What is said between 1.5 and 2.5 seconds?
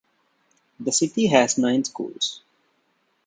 nine schools.